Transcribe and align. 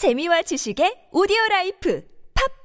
재미와 0.00 0.40
지식의 0.40 1.12
오디오 1.12 1.36
life 1.50 2.00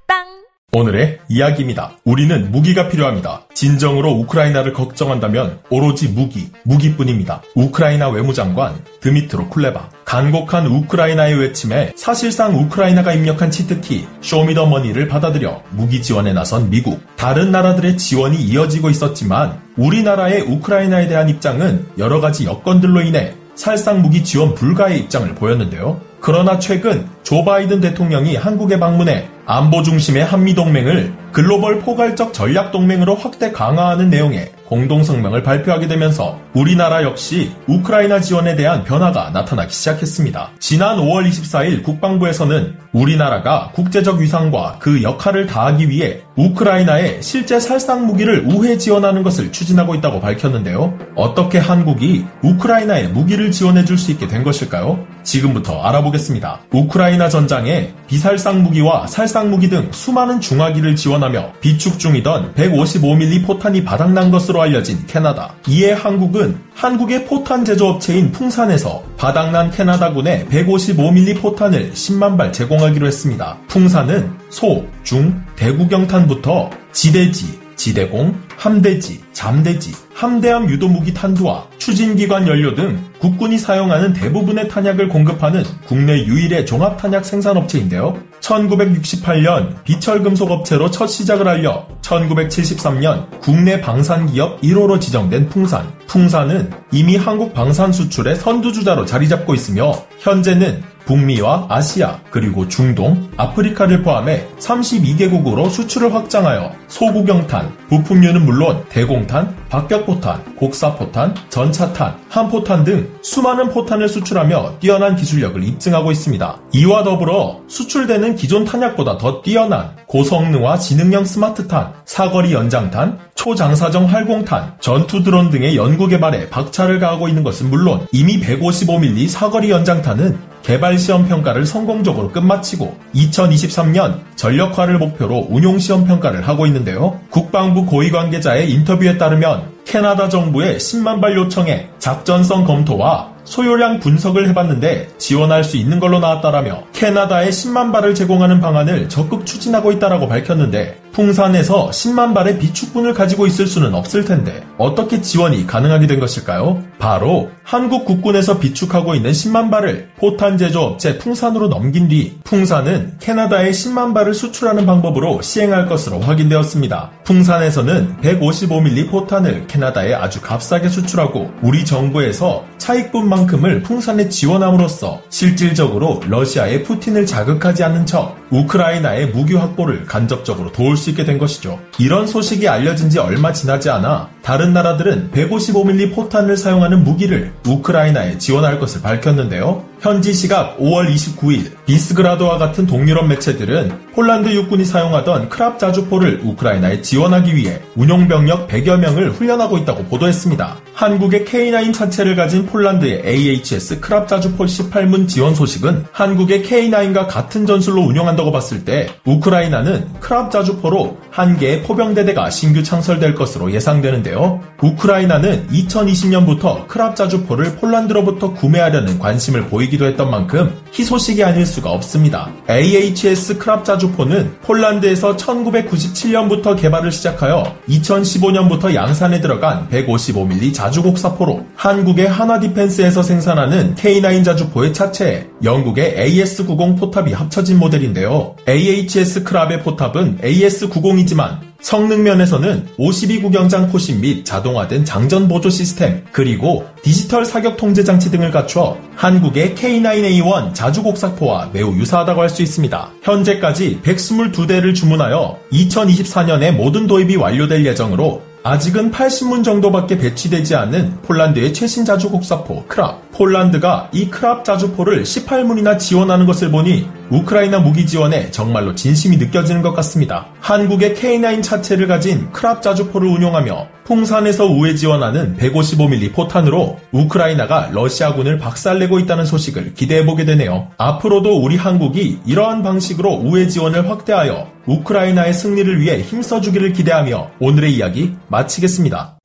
팟빵 0.06 0.24
오늘의 0.72 1.18
이야기입니다. 1.28 1.98
우리는 2.02 2.50
무기가 2.50 2.88
필요합니다. 2.88 3.42
진정으로 3.52 4.12
우크라이나를 4.12 4.72
걱정한다면 4.72 5.60
오로지 5.68 6.08
무기, 6.08 6.48
무기뿐입니다. 6.64 7.42
우크라이나 7.54 8.08
외무장관 8.08 8.82
드미트로 9.00 9.50
쿨레바. 9.50 9.90
간곡한 10.06 10.66
우크라이나의 10.66 11.38
외침에 11.38 11.92
사실상 11.94 12.56
우크라이나가 12.56 13.12
입력한 13.12 13.50
치트키 13.50 14.08
쇼미더머니를 14.22 15.06
받아들여 15.06 15.62
무기 15.72 16.00
지원에 16.00 16.32
나선 16.32 16.70
미국. 16.70 17.02
다른 17.16 17.50
나라들의 17.50 17.98
지원이 17.98 18.38
이어지고 18.38 18.88
있었지만 18.88 19.60
우리나라의 19.76 20.40
우크라이나에 20.40 21.06
대한 21.06 21.28
입장은 21.28 21.86
여러 21.98 22.22
가지 22.22 22.46
여건들로 22.46 23.02
인해 23.02 23.34
살상 23.56 24.02
무기 24.02 24.22
지원 24.22 24.54
불가의 24.54 25.00
입장을 25.00 25.34
보였는데요. 25.34 26.00
그러나 26.20 26.58
최근 26.58 27.06
조 27.22 27.44
바이든 27.44 27.80
대통령이 27.80 28.36
한국에 28.36 28.78
방문해 28.78 29.28
안보 29.46 29.82
중심의 29.82 30.24
한미동맹을 30.24 31.12
글로벌 31.32 31.80
포괄적 31.80 32.32
전략동맹으로 32.32 33.14
확대 33.14 33.52
강화하는 33.52 34.10
내용의 34.10 34.52
공동성명을 34.68 35.42
발표하게 35.42 35.88
되면서 35.88 36.38
우리나라 36.54 37.02
역시 37.02 37.50
우크라이나 37.66 38.20
지원에 38.20 38.56
대한 38.56 38.84
변화가 38.84 39.30
나타나기 39.30 39.72
시작했습니다. 39.72 40.50
지난 40.58 40.98
5월 40.98 41.28
24일 41.28 41.82
국방부에서는 41.82 42.76
우리나라가 42.92 43.70
국제적 43.74 44.20
위상과 44.20 44.76
그 44.78 45.02
역할을 45.02 45.46
다하기 45.46 45.90
위해 45.90 46.20
우크라이나에 46.36 47.20
실제 47.20 47.60
살상 47.60 48.06
무기를 48.06 48.46
우회 48.46 48.78
지원하는 48.78 49.22
것을 49.22 49.52
추진하고 49.52 49.94
있다고 49.96 50.20
밝혔는데요. 50.20 50.96
어떻게 51.14 51.58
한국이 51.58 52.24
우크라이나에 52.42 53.08
무기를 53.08 53.50
지원해 53.50 53.84
줄 53.84 53.96
수 53.96 54.10
있게 54.10 54.28
된 54.28 54.42
것일까요? 54.44 55.06
지금부터 55.22 55.80
알아보겠습니다. 55.82 56.60
우크라이나 56.70 57.28
전장에 57.28 57.94
비살상 58.06 58.62
무기와 58.62 59.06
살상 59.06 59.50
무기 59.50 59.68
등 59.68 59.88
수많은 59.90 60.40
중화기를 60.40 60.96
지원하며 60.96 61.54
비축 61.60 61.98
중이던 61.98 62.54
155mm 62.54 63.46
포탄이 63.46 63.84
바닥난 63.84 64.30
것으로 64.30 64.55
알려진 64.60 65.06
캐나다. 65.06 65.54
이에 65.68 65.92
한국은 65.92 66.58
한국의 66.74 67.26
포탄 67.26 67.64
제조업체인 67.64 68.32
풍산에서 68.32 69.02
바닥난 69.16 69.70
캐나다군에 69.70 70.46
155mm 70.46 71.40
포탄을 71.40 71.92
10만 71.92 72.36
발 72.36 72.52
제공하기로 72.52 73.06
했습니다. 73.06 73.58
풍산은 73.68 74.30
소, 74.50 74.84
중, 75.02 75.42
대구경탄부터 75.56 76.70
지대지, 76.92 77.65
지대공, 77.76 78.40
함대지, 78.56 79.20
잠대지, 79.32 79.92
함대함 80.14 80.68
유도무기 80.68 81.12
탄두와 81.12 81.66
추진기관 81.78 82.48
연료 82.48 82.74
등 82.74 82.98
국군이 83.18 83.58
사용하는 83.58 84.14
대부분의 84.14 84.68
탄약을 84.68 85.08
공급하는 85.08 85.62
국내 85.86 86.24
유일의 86.24 86.66
종합탄약 86.66 87.24
생산업체인데요. 87.24 88.18
1968년 88.40 89.84
비철금속업체로 89.84 90.90
첫 90.90 91.06
시작을 91.08 91.46
알려 91.48 91.86
1973년 92.02 93.40
국내 93.40 93.80
방산기업 93.80 94.60
1호로 94.62 95.00
지정된 95.00 95.48
풍산. 95.48 95.92
풍산은 96.06 96.70
이미 96.92 97.16
한국 97.16 97.52
방산 97.52 97.92
수출의 97.92 98.36
선두주자로 98.36 99.04
자리 99.04 99.28
잡고 99.28 99.54
있으며 99.54 99.92
현재는 100.20 100.82
북미와 101.06 101.66
아시아 101.68 102.18
그리고 102.30 102.68
중동, 102.68 103.30
아프리카를 103.36 104.02
포함해 104.02 104.46
32개국으로 104.58 105.70
수출을 105.70 106.12
확장하여 106.12 106.72
소구경탄, 106.88 107.72
부품류는 107.88 108.44
물론 108.44 108.84
대공탄, 108.88 109.56
박격포탄, 109.68 110.56
곡사포탄, 110.56 111.34
전차탄, 111.48 112.16
한포탄 112.28 112.84
등 112.84 113.08
수많은 113.22 113.70
포탄을 113.70 114.08
수출하며 114.08 114.78
뛰어난 114.80 115.16
기술력을 115.16 115.62
입증하고 115.62 116.10
있습니다. 116.10 116.60
이와 116.72 117.04
더불어 117.04 117.60
수출되는 117.68 118.34
기존 118.34 118.64
탄약보다 118.64 119.18
더 119.18 119.42
뛰어난 119.42 119.94
고성능화 120.06 120.78
지능형 120.78 121.24
스마트탄, 121.24 121.92
사거리 122.04 122.52
연장탄, 122.52 123.18
초장사정 123.34 124.06
활공탄, 124.06 124.74
전투 124.80 125.22
드론 125.22 125.50
등의 125.50 125.76
연구 125.76 126.08
개발에 126.08 126.48
박차를 126.50 126.98
가하고 126.98 127.28
있는 127.28 127.44
것은 127.44 127.70
물론 127.70 128.06
이미 128.10 128.40
155mm 128.40 129.28
사거리 129.28 129.70
연장탄은 129.70 130.55
개발 130.66 130.98
시험 130.98 131.28
평가를 131.28 131.64
성공적으로 131.64 132.32
끝마치고 132.32 132.98
2023년 133.14 134.18
전력화를 134.34 134.98
목표로 134.98 135.46
운용 135.48 135.78
시험 135.78 136.04
평가를 136.04 136.48
하고 136.48 136.66
있는데요. 136.66 137.20
국방부 137.30 137.86
고위 137.86 138.10
관계자의 138.10 138.72
인터뷰에 138.72 139.16
따르면 139.16 139.76
캐나다 139.84 140.28
정부의 140.28 140.78
10만 140.78 141.20
발 141.20 141.36
요청에 141.36 141.90
작전성 142.00 142.64
검토와 142.64 143.35
소요량 143.46 144.00
분석을 144.00 144.48
해봤는데 144.48 145.08
지원할 145.16 145.64
수 145.64 145.76
있는 145.76 145.98
걸로 145.98 146.18
나왔다라며 146.18 146.82
캐나다에 146.92 147.48
10만 147.48 147.92
발을 147.92 148.14
제공하는 148.14 148.60
방안을 148.60 149.08
적극 149.08 149.46
추진하고 149.46 149.92
있다라고 149.92 150.28
밝혔는데 150.28 151.06
풍산에서 151.12 151.88
10만 151.88 152.34
발의 152.34 152.58
비축분을 152.58 153.14
가지고 153.14 153.46
있을 153.46 153.66
수는 153.66 153.94
없을 153.94 154.26
텐데 154.26 154.62
어떻게 154.76 155.22
지원이 155.22 155.66
가능하게 155.66 156.06
된 156.06 156.20
것일까요? 156.20 156.82
바로 156.98 157.50
한국 157.64 158.04
국군에서 158.04 158.58
비축하고 158.58 159.14
있는 159.14 159.30
10만 159.30 159.70
발을 159.70 160.10
포탄 160.18 160.58
제조업체 160.58 161.16
풍산으로 161.16 161.68
넘긴 161.68 162.08
뒤 162.08 162.38
풍산은 162.44 163.14
캐나다에 163.18 163.70
10만 163.70 164.12
발을 164.12 164.34
수출하는 164.34 164.84
방법으로 164.84 165.40
시행할 165.40 165.86
것으로 165.86 166.20
확인되었습니다. 166.20 167.10
풍산에서는 167.24 168.18
155mm 168.20 169.10
포탄을 169.10 169.66
캐나다에 169.66 170.12
아주 170.12 170.42
값싸게 170.42 170.88
수출하고 170.90 171.50
우리 171.62 171.84
정부에서 171.86 172.64
차익분만큼을 172.76 173.82
풍산에 173.82 174.28
지원함으로써 174.28 175.20
실질적으로 175.28 176.22
러시아의 176.26 176.84
푸틴을 176.84 177.26
자극하지 177.26 177.84
않는 177.84 178.06
척 178.06 178.36
우크라이나의 178.50 179.30
무기 179.30 179.54
확보를 179.54 180.04
간접적으로 180.06 180.70
도울 180.72 180.96
수 180.96 181.10
있게 181.10 181.24
된 181.24 181.36
것이죠. 181.36 181.80
이런 181.98 182.26
소식이 182.26 182.68
알려진 182.68 183.10
지 183.10 183.18
얼마 183.18 183.52
지나지 183.52 183.90
않아 183.90 184.30
다른 184.42 184.72
나라들은 184.72 185.32
155mm 185.32 186.14
포탄을 186.14 186.56
사용하는 186.56 187.02
무기를 187.02 187.52
우크라이나에 187.66 188.38
지원할 188.38 188.78
것을 188.78 189.02
밝혔는데요. 189.02 189.84
현지 190.00 190.32
시각 190.32 190.78
5월 190.78 191.12
29일 191.12 191.72
비스그라드와 191.86 192.58
같은 192.58 192.86
동유럽 192.86 193.26
매체들은 193.26 194.12
폴란드 194.14 194.50
육군이 194.50 194.84
사용하던 194.84 195.48
크랍 195.48 195.78
자주포를 195.78 196.42
우크라이나에 196.44 197.02
지원하기 197.02 197.56
위해 197.56 197.80
운용병력 197.96 198.68
100여 198.68 198.98
명을 198.98 199.32
훈련하고 199.32 199.78
있다고 199.78 200.04
보도했습니다. 200.04 200.76
한국의 200.96 201.44
K9 201.44 201.92
차체를 201.92 202.36
가진 202.36 202.64
폴란드의 202.64 203.22
AHS 203.26 204.00
크랍 204.00 204.26
자주포 204.26 204.64
18문 204.64 205.28
지원 205.28 205.54
소식은 205.54 206.06
한국의 206.10 206.62
K9과 206.62 207.28
같은 207.28 207.66
전술로 207.66 208.00
운영한다고 208.00 208.50
봤을 208.50 208.82
때 208.86 209.06
우크라이나는 209.26 210.08
크랍 210.20 210.50
자주포로 210.50 211.18
한 211.30 211.58
개의 211.58 211.82
포병대대가 211.82 212.48
신규 212.48 212.82
창설될 212.82 213.34
것으로 213.34 213.72
예상되는데요. 213.72 214.62
우크라이나는 214.82 215.68
2020년부터 215.68 216.88
크랍 216.88 217.14
자주포를 217.14 217.76
폴란드로부터 217.76 218.54
구매하려는 218.54 219.18
관심을 219.18 219.66
보이기도 219.66 220.06
했던 220.06 220.30
만큼 220.30 220.74
희소식이 220.94 221.44
아닐 221.44 221.66
수가 221.66 221.90
없습니다. 221.90 222.50
AHS 222.70 223.58
크랍 223.58 223.84
자주포는 223.84 224.60
폴란드에서 224.62 225.36
1997년부터 225.36 226.80
개발을 226.80 227.12
시작하여 227.12 227.76
2015년부터 227.86 228.94
양산에 228.94 229.42
들어간 229.42 229.86
155mm 229.90 230.72
자주곡사포로 230.72 231.66
한국의 231.76 232.28
한화 232.28 232.60
디펜스에서 232.60 233.22
생산하는 233.22 233.94
K9 233.94 234.44
자주포의 234.44 234.92
차체에 234.92 235.46
영국의 235.62 236.16
AS90 236.16 236.98
포탑이 236.98 237.32
합쳐진 237.32 237.78
모델인데요. 237.78 238.56
AHS 238.68 239.44
크랍의 239.44 239.82
포탑은 239.82 240.38
AS90이지만 240.38 241.66
성능 241.80 242.24
면에서는 242.24 242.88
52구경장 242.98 243.92
포신 243.92 244.20
및 244.20 244.44
자동화된 244.44 245.04
장전 245.04 245.46
보조 245.46 245.70
시스템, 245.70 246.24
그리고 246.32 246.84
디지털 247.02 247.44
사격 247.44 247.76
통제 247.76 248.02
장치 248.02 248.30
등을 248.30 248.50
갖춰 248.50 248.96
한국의 249.14 249.74
K9A1 249.76 250.74
자주곡사포와 250.74 251.70
매우 251.72 251.94
유사하다고 251.94 252.40
할 252.40 252.48
수 252.48 252.62
있습니다. 252.62 253.10
현재까지 253.22 254.00
122대를 254.02 254.94
주문하여 254.94 255.58
2024년에 255.72 256.72
모든 256.72 257.06
도입이 257.06 257.36
완료될 257.36 257.84
예정으로 257.86 258.42
아직은 258.66 259.12
80문 259.12 259.62
정도밖에 259.62 260.18
배치되지 260.18 260.74
않은 260.74 261.22
폴란드의 261.22 261.72
최신 261.72 262.04
자주곡사포 262.04 262.86
크랍. 262.88 263.30
폴란드가 263.30 264.10
이 264.12 264.28
크랍 264.28 264.64
자주포를 264.64 265.22
18문이나 265.22 266.00
지원하는 266.00 266.46
것을 266.46 266.72
보니 266.72 267.08
우크라이나 267.30 267.80
무기 267.80 268.06
지원에 268.06 268.50
정말로 268.50 268.94
진심이 268.94 269.36
느껴지는 269.36 269.82
것 269.82 269.94
같습니다. 269.94 270.46
한국의 270.60 271.14
K9 271.14 271.62
차체를 271.62 272.06
가진 272.06 272.50
크랍 272.52 272.82
자주포를 272.82 273.28
운용하며 273.28 273.88
풍산에서 274.04 274.66
우회 274.66 274.94
지원하는 274.94 275.56
155mm 275.56 276.32
포탄으로 276.32 276.98
우크라이나가 277.10 277.90
러시아군을 277.92 278.58
박살내고 278.58 279.18
있다는 279.20 279.44
소식을 279.44 279.94
기대해보게 279.94 280.44
되네요. 280.44 280.88
앞으로도 280.96 281.60
우리 281.60 281.76
한국이 281.76 282.38
이러한 282.46 282.82
방식으로 282.82 283.32
우회 283.32 283.66
지원을 283.66 284.08
확대하여 284.08 284.70
우크라이나의 284.86 285.52
승리를 285.52 286.00
위해 286.00 286.20
힘써주기를 286.20 286.92
기대하며 286.92 287.50
오늘의 287.58 287.94
이야기 287.94 288.34
마치겠습니다. 288.48 289.35